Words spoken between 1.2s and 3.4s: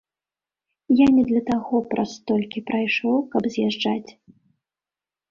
для таго праз столькі прайшоў,